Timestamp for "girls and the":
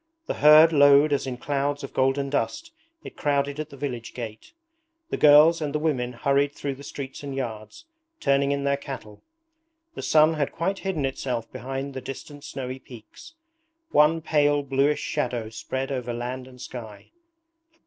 5.17-5.77